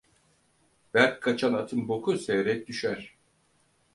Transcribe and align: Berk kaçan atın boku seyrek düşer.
Berk 0.93 1.21
kaçan 1.23 1.53
atın 1.53 1.87
boku 1.87 2.17
seyrek 2.17 2.67
düşer. 2.67 3.15